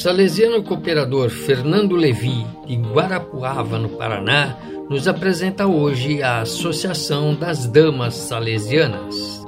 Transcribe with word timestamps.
salesiano 0.00 0.62
cooperador 0.62 1.28
Fernando 1.28 1.94
Levi, 1.94 2.46
de 2.66 2.74
Guarapuava, 2.74 3.78
no 3.78 3.90
Paraná, 3.90 4.56
nos 4.88 5.06
apresenta 5.06 5.66
hoje 5.66 6.22
a 6.22 6.40
Associação 6.40 7.34
das 7.34 7.66
Damas 7.66 8.14
Salesianas. 8.14 9.44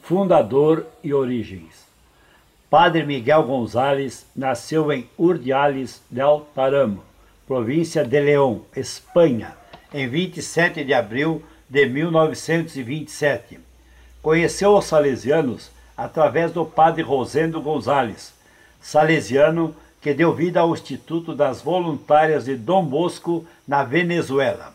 Fundador 0.00 0.86
e 1.02 1.12
origens. 1.12 1.84
Padre 2.70 3.04
Miguel 3.04 3.42
Gonzalez 3.42 4.24
nasceu 4.36 4.92
em 4.92 5.08
Urdiales 5.18 6.00
del 6.08 6.46
Taramo, 6.54 7.02
província 7.44 8.04
de 8.04 8.20
León, 8.20 8.62
Espanha, 8.76 9.56
em 9.92 10.08
27 10.08 10.84
de 10.84 10.94
abril 10.94 11.42
de 11.42 11.53
1927. 11.86 13.58
Conheceu 14.22 14.76
os 14.76 14.84
salesianos 14.84 15.70
através 15.96 16.52
do 16.52 16.64
padre 16.64 17.02
Rosendo 17.02 17.60
Gonzales, 17.60 18.32
salesiano 18.80 19.74
que 20.00 20.12
deu 20.12 20.34
vida 20.34 20.60
ao 20.60 20.74
Instituto 20.74 21.34
das 21.34 21.62
Voluntárias 21.62 22.44
de 22.44 22.56
Dom 22.56 22.84
Bosco 22.84 23.46
na 23.66 23.82
Venezuela. 23.82 24.74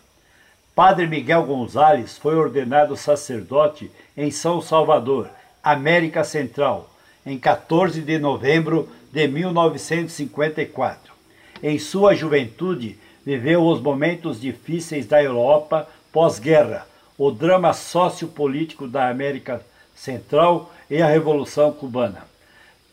Padre 0.73 1.08
Miguel 1.08 1.44
Gonzales 1.44 2.17
foi 2.17 2.35
ordenado 2.35 2.95
sacerdote 2.95 3.91
em 4.17 4.31
São 4.31 4.61
Salvador, 4.61 5.30
América 5.63 6.23
Central, 6.23 6.89
em 7.25 7.38
14 7.38 8.02
de 8.02 8.17
novembro 8.17 8.89
de 9.11 9.27
1954. 9.27 11.14
Em 11.61 11.77
sua 11.77 12.16
juventude, 12.16 12.97
viveu 13.25 13.64
os 13.67 13.81
momentos 13.81 14.39
difíceis 14.39 15.05
da 15.05 15.22
Europa 15.22 15.88
pós-guerra, 16.11 16.88
o 17.20 17.31
drama 17.31 17.73
sociopolítico 17.73 18.88
da 18.88 19.09
América 19.09 19.62
Central 19.94 20.72
e 20.89 21.02
a 21.02 21.06
Revolução 21.06 21.70
Cubana. 21.73 22.23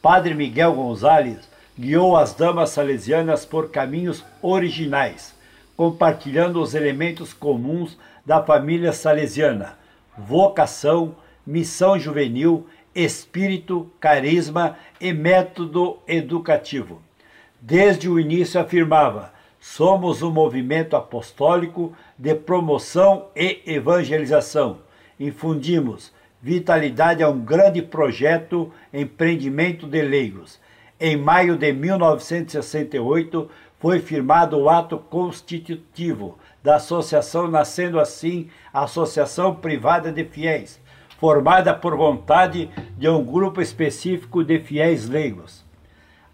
Padre 0.03 0.35
Miguel 0.35 0.75
Gonzalez 0.75 1.49
guiou 1.79 2.17
as 2.17 2.35
damas 2.35 2.71
salesianas 2.71 3.45
por 3.47 3.71
caminhos 3.71 4.25
originais, 4.43 5.33
compartilhando 5.77 6.61
os 6.61 6.75
elementos 6.75 7.33
comuns 7.33 7.97
da 8.25 8.43
família 8.43 8.93
salesiana: 8.93 9.79
vocação, 10.19 11.15
missão 11.47 11.97
juvenil, 11.97 12.67
espírito, 12.93 13.89
carisma 14.01 14.77
e 15.01 15.13
método 15.13 15.99
educativo. 16.09 17.01
Desde 17.61 18.09
o 18.09 18.19
início 18.19 18.61
afirmava: 18.61 19.33
somos 19.67 20.23
um 20.23 20.31
movimento 20.31 20.95
apostólico 20.95 21.93
de 22.17 22.35
promoção 22.37 23.27
e 23.35 23.61
evangelização. 23.67 24.79
Infundimos 25.19 26.15
vitalidade 26.41 27.21
a 27.21 27.29
um 27.29 27.41
grande 27.41 27.83
projeto 27.83 28.73
empreendimento 28.95 29.87
de 29.87 30.01
leigos. 30.01 30.61
Em 31.01 31.17
maio 31.17 31.59
de 31.59 31.73
1968 31.73 33.51
foi 33.81 33.99
firmado 33.99 34.57
o 34.57 34.71
ato 34.71 34.99
constitutivo 34.99 36.39
da 36.63 36.77
associação, 36.77 37.49
nascendo 37.49 37.99
assim 37.99 38.49
a 38.73 38.85
Associação 38.85 39.57
Privada 39.57 40.13
de 40.13 40.25
Fiéis, 40.25 40.81
formada 41.19 41.75
por 41.75 41.97
vontade 41.97 42.71
de 42.97 43.09
um 43.09 43.23
grupo 43.23 43.61
específico 43.61 44.45
de 44.45 44.61
fiéis 44.61 45.09
leigos. 45.09 45.67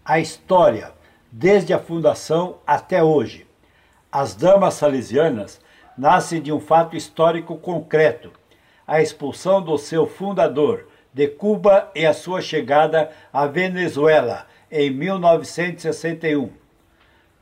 A 0.05 0.19
história, 0.19 0.93
desde 1.35 1.73
a 1.73 1.79
fundação 1.79 2.57
até 2.65 3.03
hoje. 3.03 3.47
As 4.11 4.35
damas 4.35 4.75
salesianas 4.75 5.59
nasce 5.97 6.39
de 6.39 6.53
um 6.53 6.59
fato 6.59 6.95
histórico 6.95 7.57
concreto: 7.57 8.31
a 8.85 9.01
expulsão 9.01 9.59
do 9.59 9.75
seu 9.79 10.05
fundador 10.05 10.87
de 11.11 11.27
Cuba 11.27 11.89
e 11.95 12.05
a 12.05 12.13
sua 12.13 12.39
chegada 12.39 13.09
à 13.31 13.47
Venezuela 13.47 14.45
em 14.71 14.91
1961. 14.91 16.51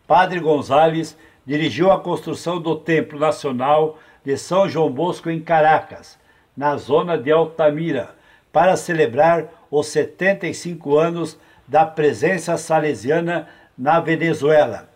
Padre 0.07 0.39
Gonzales 0.39 1.17
dirigiu 1.45 1.91
a 1.91 1.99
construção 1.99 2.61
do 2.61 2.77
Templo 2.77 3.19
Nacional 3.19 3.99
de 4.23 4.37
São 4.37 4.69
João 4.69 4.89
Bosco 4.89 5.29
em 5.29 5.41
Caracas, 5.41 6.17
na 6.55 6.77
zona 6.77 7.17
de 7.17 7.29
Altamira, 7.29 8.15
para 8.53 8.77
celebrar 8.77 9.49
os 9.69 9.87
75 9.87 10.97
anos 10.97 11.37
da 11.67 11.85
presença 11.85 12.57
salesiana 12.57 13.47
na 13.81 13.99
Venezuela. 13.99 14.87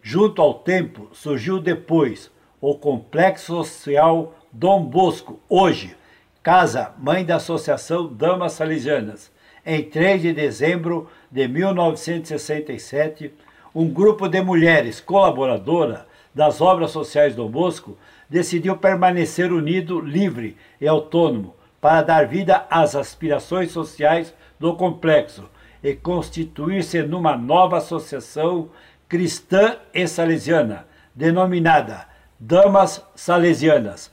Junto 0.00 0.40
ao 0.40 0.54
templo 0.54 1.10
surgiu 1.12 1.58
depois 1.58 2.30
o 2.60 2.76
Complexo 2.76 3.56
Social 3.64 4.32
Dom 4.52 4.84
Bosco, 4.84 5.40
hoje, 5.48 5.96
Casa 6.40 6.94
Mãe 6.96 7.24
da 7.24 7.36
Associação 7.36 8.06
Damas 8.06 8.52
Salesianas. 8.52 9.32
Em 9.66 9.82
3 9.82 10.22
de 10.22 10.32
dezembro 10.32 11.10
de 11.28 11.48
1967, 11.48 13.34
um 13.74 13.88
grupo 13.88 14.28
de 14.28 14.40
mulheres 14.40 15.00
colaboradora 15.00 16.06
das 16.32 16.60
obras 16.60 16.92
sociais 16.92 17.34
Dom 17.34 17.50
Bosco 17.50 17.98
decidiu 18.28 18.76
permanecer 18.76 19.52
unido, 19.52 19.98
livre 19.98 20.56
e 20.80 20.86
autônomo 20.86 21.56
para 21.80 22.02
dar 22.02 22.28
vida 22.28 22.64
às 22.70 22.94
aspirações 22.94 23.72
sociais 23.72 24.32
do 24.58 24.76
complexo 24.76 25.50
e 25.82 25.94
constituir-se 25.94 27.02
numa 27.02 27.36
nova 27.36 27.78
associação 27.78 28.70
cristã 29.08 29.76
e 29.92 30.06
salesiana, 30.06 30.86
denominada 31.14 32.06
Damas 32.38 33.04
Salesianas. 33.14 34.10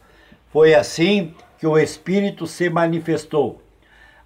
Foi 0.52 0.74
assim 0.74 1.34
que 1.60 1.68
o 1.68 1.78
Espírito 1.78 2.48
se 2.48 2.70
manifestou. 2.70 3.62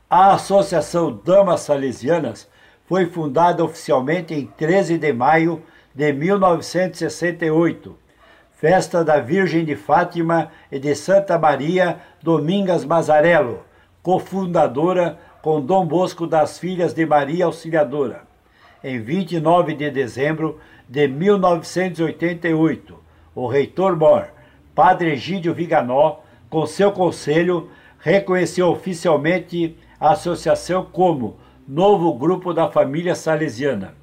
A 0.09 0.34
Associação 0.34 1.19
Damas 1.24 1.62
Salesianas 1.62 2.50
foi 2.85 3.06
fundada 3.06 3.63
oficialmente 3.63 4.34
em 4.34 4.46
13 4.46 4.97
de 4.97 5.13
maio 5.13 5.63
de 5.94 6.12
1968, 6.13 7.97
festa 8.52 9.03
da 9.03 9.19
Virgem 9.19 9.66
de 9.66 9.75
Fátima 9.75 10.52
e 10.72 10.79
de 10.79 10.94
Santa 10.96 11.38
Maria 11.38 12.00
Domingas 12.22 12.85
Mazarello, 12.85 13.63
cofundadora 14.02 15.18
com 15.41 15.59
Dom 15.59 15.85
Bosco 15.85 16.28
das 16.28 16.59
Filhas 16.59 16.94
de 16.94 17.06
Maria 17.06 17.46
Auxiliadora. 17.46 18.24
Em 18.84 19.00
29 19.00 19.74
de 19.74 19.90
dezembro 19.90 20.59
de 20.88 21.07
1988, 21.07 23.00
o 23.34 23.47
reitor 23.47 23.96
Mor, 23.96 24.28
padre 24.75 25.12
Egídio 25.13 25.53
Viganó, 25.53 26.19
com 26.50 26.66
seu 26.66 26.91
conselho, 26.91 27.69
reconheceu 28.00 28.68
oficialmente 28.69 29.78
a 30.00 30.12
associação 30.12 30.85
como 30.91 31.38
novo 31.68 32.13
grupo 32.13 32.53
da 32.53 32.69
família 32.69 33.16
salesiana. 33.16 33.96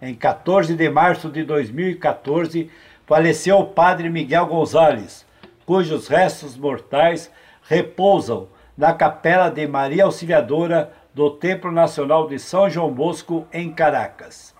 Em 0.00 0.14
14 0.14 0.74
de 0.74 0.88
março 0.88 1.28
de 1.28 1.44
2014, 1.44 2.70
faleceu 3.06 3.58
o 3.58 3.66
padre 3.66 4.08
Miguel 4.08 4.46
Gonzalez, 4.46 5.26
cujos 5.66 6.08
restos 6.08 6.56
mortais 6.56 7.30
repousam 7.62 8.48
na 8.80 8.94
capela 8.94 9.50
de 9.50 9.66
Maria 9.66 10.04
Auxiliadora 10.04 10.90
do 11.12 11.28
Templo 11.28 11.70
Nacional 11.70 12.26
de 12.26 12.38
São 12.38 12.70
João 12.70 12.90
Bosco, 12.90 13.46
em 13.52 13.70
Caracas. 13.70 14.54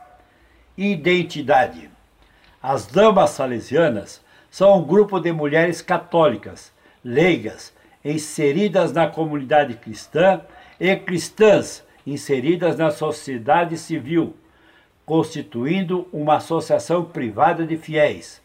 Identidade 0.77 1.91
as 2.63 2.85
damas 2.85 3.31
salesianas 3.31 4.23
são 4.51 4.79
um 4.79 4.85
grupo 4.85 5.19
de 5.19 5.33
mulheres 5.33 5.81
católicas, 5.81 6.71
leigas, 7.03 7.73
inseridas 8.05 8.93
na 8.93 9.07
comunidade 9.07 9.73
cristã 9.77 10.43
e 10.79 10.95
cristãs 10.97 11.83
inseridas 12.07 12.77
na 12.77 12.91
sociedade 12.91 13.79
civil, 13.79 14.37
constituindo 15.07 16.07
uma 16.13 16.37
associação 16.37 17.07
privada 17.07 17.67
de 17.67 17.79
fiéis. 17.79 18.43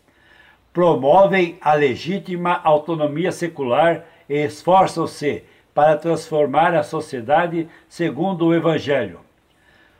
Promovem 0.71 1.57
a 1.59 1.73
legítima 1.73 2.61
autonomia 2.63 3.33
secular 3.33 4.05
e 4.29 4.35
esforçam-se 4.35 5.43
para 5.75 5.97
transformar 5.97 6.73
a 6.73 6.83
sociedade 6.83 7.67
segundo 7.89 8.45
o 8.45 8.55
Evangelho. 8.55 9.19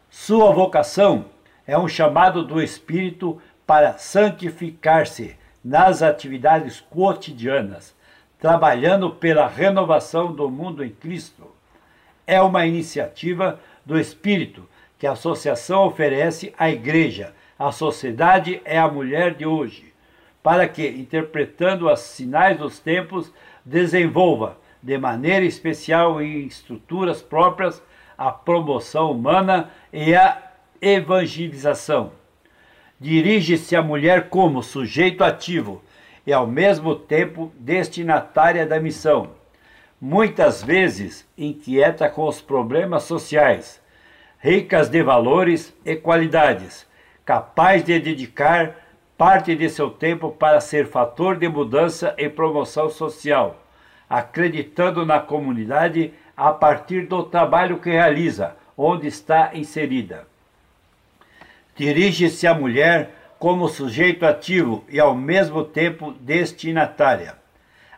Sua 0.10 0.54
vocação 0.54 1.26
é 1.68 1.78
um 1.78 1.86
chamado 1.86 2.46
do 2.46 2.62
Espírito 2.62 3.42
para 3.68 3.98
santificar-se 3.98 5.36
nas 5.62 6.02
atividades 6.02 6.80
cotidianas, 6.80 7.94
trabalhando 8.40 9.10
pela 9.10 9.48
renovação 9.48 10.32
do 10.32 10.50
mundo 10.50 10.82
em 10.82 10.92
Cristo. 10.92 11.46
É 12.26 12.42
uma 12.42 12.66
iniciativa 12.66 13.60
do 13.86 14.00
Espírito 14.00 14.66
que 14.98 15.06
a 15.06 15.12
associação 15.12 15.86
oferece 15.86 16.54
à 16.58 16.70
Igreja. 16.70 17.34
A 17.60 17.74
sociedade 17.74 18.62
é 18.64 18.80
a 18.80 18.88
mulher 18.88 19.34
de 19.34 19.46
hoje, 19.46 19.94
para 20.42 20.70
que, 20.70 20.88
interpretando 20.88 21.92
os 21.92 22.00
sinais 22.00 22.58
dos 22.58 22.80
tempos, 22.80 23.34
desenvolva 23.66 24.58
de 24.86 24.98
maneira 25.00 25.44
especial 25.44 26.22
em 26.22 26.46
estruturas 26.46 27.20
próprias 27.20 27.82
a 28.16 28.32
promoção 28.32 29.12
humana 29.12 29.72
e 29.92 30.14
a 30.14 30.38
evangelização 30.80 32.12
dirige-se 33.00 33.76
à 33.76 33.82
mulher 33.82 34.30
como 34.30 34.62
sujeito 34.62 35.24
ativo 35.24 35.84
e 36.26 36.32
ao 36.32 36.46
mesmo 36.46 36.96
tempo 36.96 37.52
destinatária 37.60 38.64
da 38.64 38.80
missão. 38.80 39.32
Muitas 40.00 40.64
vezes 40.64 41.28
inquieta 41.36 42.08
com 42.08 42.28
os 42.28 42.40
problemas 42.40 43.04
sociais, 43.04 43.82
ricas 44.40 44.88
de 44.88 45.02
valores 45.02 45.76
e 45.84 45.96
qualidades, 45.96 46.86
capaz 47.26 47.84
de 47.84 48.00
dedicar 48.00 48.76
parte 49.18 49.56
de 49.56 49.68
seu 49.68 49.90
tempo 49.90 50.30
para 50.30 50.62
ser 50.62 50.86
fator 50.86 51.38
de 51.38 51.48
mudança 51.48 52.14
e 52.20 52.30
promoção 52.30 52.88
social, 52.88 53.65
acreditando 54.10 55.06
na 55.06 55.20
comunidade 55.20 56.14
a 56.36 56.52
partir 56.52 57.08
do 57.08 57.24
trabalho 57.24 57.80
que 57.80 57.90
realiza, 57.90 58.56
onde 58.78 59.08
está 59.08 59.52
inserida. 59.54 60.28
Dirige-se 61.76 62.48
à 62.48 62.54
mulher 62.54 63.12
como 63.40 63.68
sujeito 63.68 64.26
ativo 64.26 64.84
e 64.90 65.00
ao 65.00 65.16
mesmo 65.16 65.64
tempo 65.64 66.12
destinatária. 66.20 67.36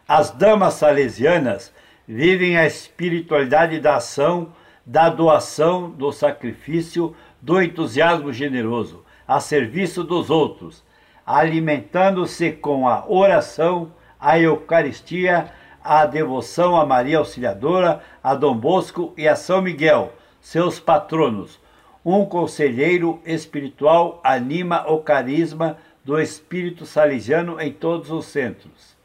As 0.07 0.31
damas 0.31 0.75
salesianas 0.75 1.73
vivem 2.07 2.57
a 2.57 2.65
espiritualidade 2.65 3.79
da 3.79 3.97
ação, 3.97 4.53
da 4.85 5.09
doação, 5.09 5.89
do 5.89 6.11
sacrifício, 6.11 7.15
do 7.41 7.61
entusiasmo 7.61 8.31
generoso, 8.31 9.03
a 9.27 9.39
serviço 9.39 10.03
dos 10.03 10.29
outros, 10.29 10.83
alimentando-se 11.25 12.53
com 12.53 12.87
a 12.87 13.05
oração, 13.07 13.91
a 14.19 14.39
Eucaristia, 14.39 15.51
a 15.87 16.05
devoção 16.05 16.75
a 16.75 16.85
Maria 16.85 17.19
Auxiliadora, 17.19 18.01
a 18.21 18.35
Dom 18.35 18.57
Bosco 18.57 19.13
e 19.15 19.27
a 19.27 19.35
São 19.35 19.61
Miguel, 19.61 20.13
seus 20.41 20.79
patronos. 20.79 21.59
Um 22.03 22.25
conselheiro 22.25 23.21
espiritual 23.25 24.19
anima 24.23 24.85
o 24.91 24.99
carisma 24.99 25.77
do 26.03 26.19
espírito 26.19 26.85
salesiano 26.85 27.59
em 27.61 27.71
todos 27.71 28.11
os 28.11 28.25
centros. 28.25 28.95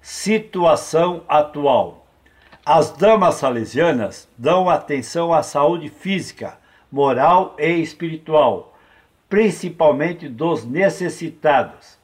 Situação 0.00 1.22
atual. 1.28 2.06
As 2.64 2.90
damas 2.90 3.36
salesianas 3.36 4.28
dão 4.38 4.68
atenção 4.68 5.32
à 5.32 5.42
saúde 5.42 5.88
física, 5.88 6.58
moral 6.90 7.56
e 7.58 7.80
espiritual 7.80 8.76
principalmente 9.28 10.28
dos 10.28 10.64
necessitados, 10.64 11.98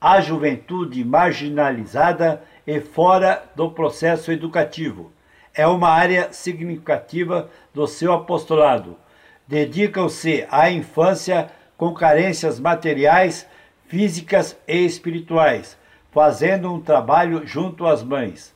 a 0.00 0.20
juventude 0.20 1.04
marginalizada 1.04 2.42
e 2.66 2.80
fora 2.80 3.44
do 3.54 3.70
processo 3.70 4.30
educativo. 4.30 5.12
É 5.54 5.66
uma 5.66 5.88
área 5.88 6.32
significativa 6.32 7.50
do 7.74 7.86
seu 7.86 8.12
apostolado. 8.12 8.96
Dedicam-se 9.46 10.46
à 10.50 10.70
infância 10.70 11.50
com 11.76 11.92
carências 11.92 12.58
materiais, 12.58 13.46
físicas 13.86 14.56
e 14.66 14.84
espirituais, 14.84 15.76
fazendo 16.10 16.72
um 16.72 16.80
trabalho 16.80 17.46
junto 17.46 17.86
às 17.86 18.02
mães. 18.02 18.54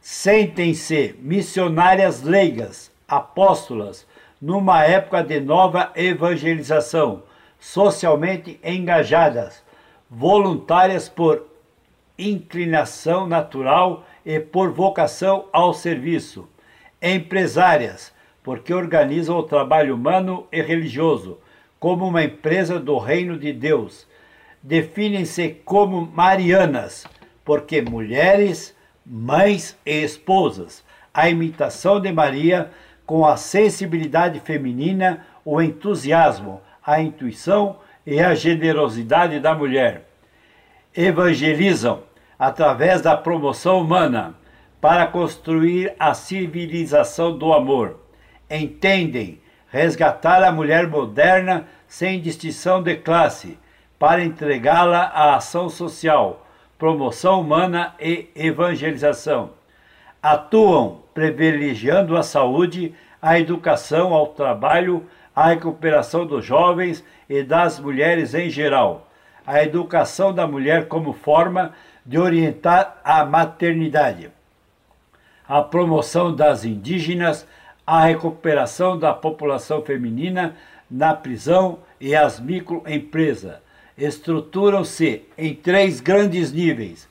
Sentem-se 0.00 1.16
missionárias 1.18 2.22
leigas, 2.22 2.90
apóstolas, 3.08 4.06
numa 4.40 4.84
época 4.84 5.22
de 5.22 5.40
nova 5.40 5.90
evangelização, 5.96 7.24
socialmente 7.58 8.60
engajadas, 8.62 9.62
voluntárias 10.08 11.08
por 11.08 11.42
inclinação 12.18 13.26
natural 13.26 14.06
e 14.24 14.40
por 14.40 14.72
vocação 14.72 15.46
ao 15.52 15.72
serviço, 15.72 16.48
empresárias, 17.00 18.12
porque 18.42 18.72
organizam 18.72 19.36
o 19.36 19.42
trabalho 19.42 19.94
humano 19.94 20.46
e 20.52 20.62
religioso 20.62 21.38
como 21.78 22.06
uma 22.06 22.24
empresa 22.24 22.78
do 22.78 22.98
reino 22.98 23.38
de 23.38 23.52
Deus. 23.52 24.06
Definem-se 24.62 25.50
como 25.64 26.00
marianas, 26.00 27.06
porque 27.44 27.82
mulheres, 27.82 28.74
mães 29.04 29.76
e 29.84 30.02
esposas, 30.02 30.84
a 31.12 31.28
imitação 31.28 32.00
de 32.00 32.10
Maria 32.12 32.70
com 33.04 33.24
a 33.24 33.36
sensibilidade 33.36 34.40
feminina, 34.40 35.24
o 35.44 35.62
entusiasmo, 35.62 36.60
a 36.84 37.00
intuição 37.00 37.78
e 38.04 38.20
a 38.20 38.34
generosidade 38.34 39.38
da 39.38 39.54
mulher. 39.54 40.08
Evangelizam 40.94 42.02
através 42.38 43.02
da 43.02 43.16
promoção 43.16 43.80
humana 43.80 44.34
para 44.80 45.06
construir 45.06 45.94
a 45.98 46.14
civilização 46.14 47.36
do 47.36 47.52
amor. 47.52 47.98
Entendem? 48.50 49.40
Resgatar 49.68 50.42
a 50.42 50.52
mulher 50.52 50.86
moderna 50.86 51.66
sem 51.88 52.20
distinção 52.20 52.82
de 52.82 52.96
classe, 52.96 53.58
para 53.98 54.22
entregá-la 54.22 55.02
à 55.02 55.36
ação 55.36 55.68
social, 55.68 56.46
promoção 56.78 57.40
humana 57.40 57.94
e 57.98 58.28
evangelização. 58.34 59.50
Atuam 60.22 61.02
privilegiando 61.14 62.16
a 62.16 62.22
saúde, 62.22 62.94
a 63.20 63.38
educação, 63.38 64.12
ao 64.12 64.28
trabalho, 64.28 65.06
a 65.34 65.48
recuperação 65.48 66.26
dos 66.26 66.44
jovens 66.44 67.04
e 67.28 67.42
das 67.42 67.78
mulheres 67.80 68.34
em 68.34 68.50
geral, 68.50 69.05
a 69.46 69.62
educação 69.62 70.34
da 70.34 70.46
mulher 70.46 70.88
como 70.88 71.12
forma 71.12 71.72
de 72.04 72.18
orientar 72.18 73.00
a 73.04 73.24
maternidade, 73.24 74.30
a 75.48 75.62
promoção 75.62 76.34
das 76.34 76.64
indígenas, 76.64 77.46
a 77.86 78.04
recuperação 78.04 78.98
da 78.98 79.14
população 79.14 79.82
feminina 79.82 80.56
na 80.90 81.14
prisão 81.14 81.78
e 82.00 82.14
as 82.14 82.40
microempresas. 82.40 83.56
Estruturam-se 83.96 85.22
em 85.38 85.54
três 85.54 86.00
grandes 86.00 86.52
níveis: 86.52 87.08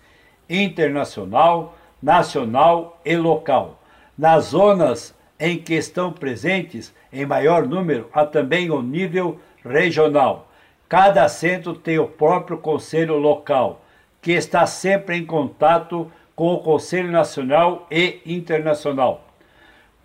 internacional, 0.49 1.77
nacional 2.01 2.99
e 3.03 3.15
local. 3.15 3.81
Nas 4.17 4.45
zonas 4.45 5.15
em 5.39 5.57
que 5.57 5.73
estão 5.73 6.11
presentes 6.11 6.93
em 7.11 7.25
maior 7.25 7.67
número, 7.67 8.09
há 8.13 8.25
também 8.25 8.69
o 8.69 8.81
nível 8.81 9.39
regional. 9.63 10.49
Cada 10.97 11.27
centro 11.27 11.74
tem 11.74 12.00
o 12.00 12.07
próprio 12.07 12.57
conselho 12.57 13.18
local, 13.18 13.81
que 14.21 14.31
está 14.31 14.65
sempre 14.65 15.18
em 15.18 15.25
contato 15.25 16.09
com 16.33 16.53
o 16.53 16.62
Conselho 16.62 17.12
Nacional 17.12 17.86
e 17.92 18.21
Internacional. 18.25 19.27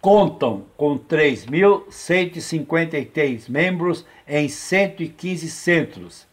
Contam 0.00 0.64
com 0.76 0.98
3.153 0.98 3.48
membros 3.48 4.04
em 4.26 4.48
115 4.48 5.48
centros. 5.48 6.26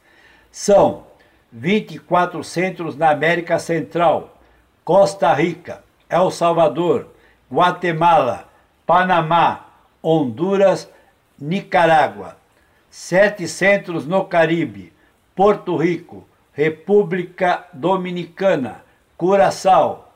São 0.52 1.04
24 1.52 2.44
centros 2.44 2.98
na 2.98 3.12
América 3.12 3.60
Central, 3.60 4.40
Costa 4.84 5.32
Rica, 5.36 5.84
El 6.10 6.32
Salvador, 6.32 7.10
Guatemala, 7.54 8.50
Panamá, 8.88 9.68
Honduras, 10.02 10.92
Nicarágua. 11.40 12.47
Sete 12.90 13.48
centros 13.48 14.08
no 14.08 14.26
Caribe, 14.26 14.94
Porto 15.36 15.76
Rico, 15.76 16.28
República 16.54 17.68
Dominicana, 17.74 18.84
Curaçao. 19.18 20.08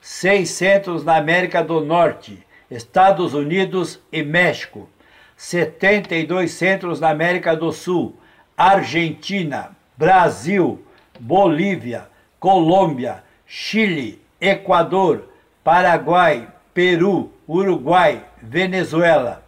Seis 0.00 0.50
centros 0.50 1.04
na 1.04 1.16
América 1.16 1.62
do 1.62 1.80
Norte, 1.80 2.46
Estados 2.70 3.34
Unidos 3.34 4.00
e 4.12 4.22
México. 4.22 4.88
72 5.36 6.50
centros 6.52 7.00
na 7.00 7.10
América 7.10 7.56
do 7.56 7.72
Sul, 7.72 8.16
Argentina, 8.56 9.76
Brasil, 9.96 10.84
Bolívia, 11.18 12.08
Colômbia, 12.38 13.24
Chile, 13.46 14.22
Equador, 14.40 15.28
Paraguai, 15.64 16.48
Peru, 16.74 17.32
Uruguai, 17.48 18.24
Venezuela. 18.42 19.47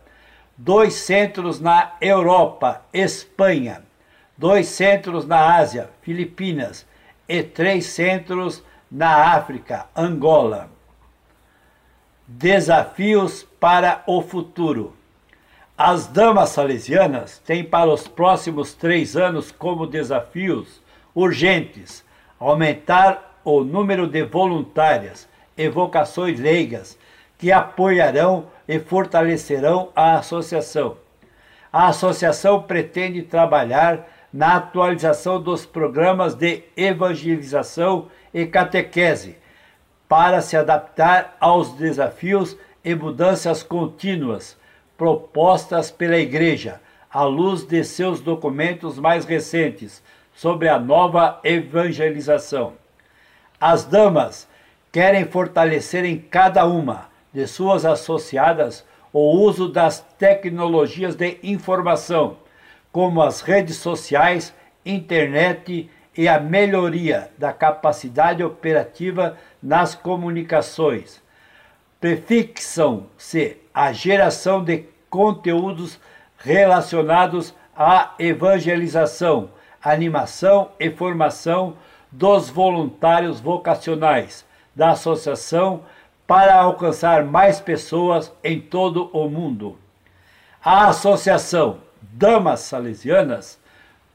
Dois 0.63 0.93
centros 0.93 1.59
na 1.59 1.93
Europa, 2.03 2.83
Espanha. 2.93 3.83
Dois 4.37 4.67
centros 4.67 5.27
na 5.27 5.57
Ásia, 5.57 5.89
Filipinas. 6.03 6.87
E 7.27 7.43
três 7.43 7.87
centros 7.87 8.63
na 8.91 9.33
África, 9.33 9.87
Angola. 9.97 10.69
Desafios 12.29 13.43
para 13.59 14.03
o 14.07 14.21
futuro. 14.21 14.95
As 15.79 16.07
damas 16.07 16.51
salesianas 16.51 17.39
têm 17.39 17.65
para 17.65 17.91
os 17.91 18.07
próximos 18.07 18.75
três 18.75 19.17
anos 19.17 19.51
como 19.51 19.87
desafios 19.87 20.83
urgentes 21.15 22.05
aumentar 22.39 23.41
o 23.43 23.65
número 23.65 24.07
de 24.07 24.25
voluntárias 24.25 25.27
e 25.57 25.71
vocações 25.71 26.39
leigas 26.39 26.99
que 27.39 27.51
apoiarão 27.51 28.45
e 28.71 28.79
fortalecerão 28.79 29.91
a 29.97 30.15
associação. 30.15 30.97
A 31.73 31.89
associação 31.89 32.63
pretende 32.63 33.21
trabalhar 33.21 34.07
na 34.33 34.55
atualização 34.55 35.43
dos 35.43 35.67
programas 35.67 36.37
de 36.37 36.63
evangelização 36.77 38.07
e 38.33 38.47
catequese 38.47 39.37
para 40.09 40.41
se 40.41 40.57
adaptar 40.57 41.37
aos 41.41 41.73
desafios 41.73 42.57
e 42.85 42.95
mudanças 42.95 43.65
contínuas 43.65 44.57
propostas 44.97 45.91
pela 45.91 46.17
Igreja 46.17 46.81
à 47.13 47.25
luz 47.25 47.67
de 47.67 47.83
seus 47.83 48.21
documentos 48.21 49.01
mais 49.01 49.25
recentes 49.25 50.01
sobre 50.33 50.69
a 50.69 50.79
nova 50.79 51.41
evangelização. 51.43 52.75
As 53.61 53.85
damas 53.85 54.47
querem 54.93 55.25
fortalecer 55.25 56.05
em 56.05 56.17
cada 56.17 56.65
uma 56.67 57.10
de 57.33 57.47
suas 57.47 57.85
associadas 57.85 58.85
o 59.13 59.37
uso 59.39 59.69
das 59.69 60.01
tecnologias 60.19 61.15
de 61.15 61.39
informação, 61.43 62.37
como 62.93 63.23
as 63.23 63.41
redes 63.41 63.77
sociais, 63.77 64.55
internet 64.85 65.91
e 66.17 66.29
a 66.29 66.39
melhoria 66.39 67.31
da 67.37 67.53
capacidade 67.53 68.43
operativa 68.43 69.37
nas 69.63 69.95
comunicações. 69.95 71.23
Prefixam-se 72.01 73.59
a 73.75 73.93
geração 73.93 74.63
de 74.63 74.85
conteúdos 75.09 76.01
relacionados 76.39 77.55
à 77.77 78.15
evangelização, 78.19 79.51
animação 79.83 80.71
e 80.79 80.91
formação 80.91 81.77
dos 82.11 82.49
voluntários 82.49 83.41
vocacionais 83.41 84.47
da 84.75 84.91
associação 84.91 85.85
para 86.31 86.55
alcançar 86.55 87.25
mais 87.25 87.59
pessoas 87.59 88.33
em 88.45 88.61
todo 88.61 89.11
o 89.13 89.29
mundo. 89.29 89.77
A 90.65 90.87
associação 90.87 91.79
Damas 92.01 92.61
Salesianas, 92.61 93.59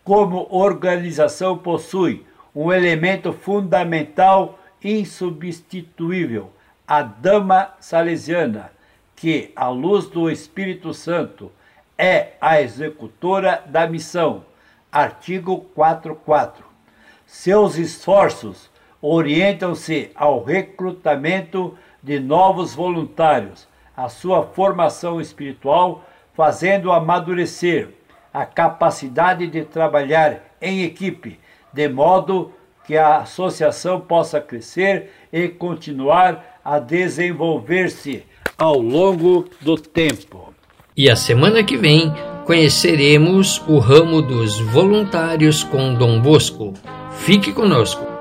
como 0.02 0.48
organização, 0.50 1.58
possui 1.58 2.26
um 2.56 2.72
elemento 2.72 3.34
fundamental 3.34 4.58
insubstituível, 4.82 6.54
a 6.88 7.02
Dama 7.02 7.74
Salesiana, 7.82 8.72
que, 9.14 9.52
à 9.54 9.68
luz 9.68 10.08
do 10.08 10.32
Espírito 10.32 10.94
Santo, 10.94 11.52
é 11.98 12.36
a 12.40 12.62
executora 12.62 13.62
da 13.66 13.86
missão. 13.88 14.46
Artigo 14.90 15.66
44. 15.76 16.64
Seus 17.26 17.76
esforços 17.76 18.72
orientam-se 19.02 20.12
ao 20.16 20.42
recrutamento 20.42 21.78
de 22.06 22.20
novos 22.20 22.76
voluntários, 22.76 23.68
a 23.98 24.08
sua 24.08 24.44
formação 24.44 25.20
espiritual, 25.20 26.06
fazendo 26.36 26.92
amadurecer 26.92 27.90
a 28.32 28.46
capacidade 28.46 29.48
de 29.48 29.64
trabalhar 29.64 30.56
em 30.62 30.84
equipe, 30.84 31.40
de 31.74 31.90
modo 31.90 32.52
que 32.86 32.96
a 32.96 33.18
associação 33.18 34.00
possa 34.00 34.40
crescer 34.40 35.12
e 35.34 35.48
continuar 35.48 36.60
a 36.64 36.78
desenvolver-se 36.78 38.24
ao 38.56 38.78
longo 38.78 39.50
do 39.60 39.76
tempo. 39.76 40.54
E 40.96 41.10
a 41.10 41.16
semana 41.16 41.64
que 41.64 41.76
vem 41.76 42.14
conheceremos 42.46 43.64
o 43.68 43.80
ramo 43.80 44.22
dos 44.22 44.60
voluntários 44.60 45.64
com 45.64 45.96
Dom 45.96 46.22
Bosco. 46.22 46.74
Fique 47.12 47.52
conosco. 47.52 48.15